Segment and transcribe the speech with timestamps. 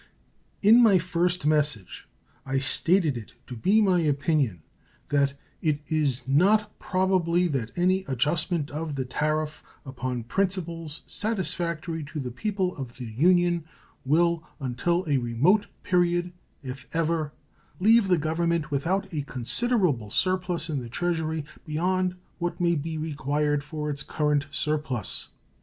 [0.63, 2.07] In my first message
[2.43, 4.63] I stated it to be my opinion
[5.09, 12.19] that "it is not probably that any adjustment of the tariff upon principles satisfactory to
[12.19, 13.63] the people of the Union
[14.03, 16.33] will until a remote period,
[16.63, 17.31] if ever,
[17.79, 23.63] leave the Government without a considerable surplus in the Treasury beyond what may be required
[23.63, 25.27] for its current surplus".